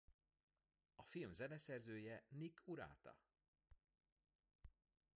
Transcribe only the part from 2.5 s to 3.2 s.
Urata.